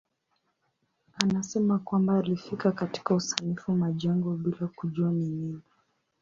[1.23, 5.59] Anasema kwamba alifika katika usanifu majengo bila kujua ni nini.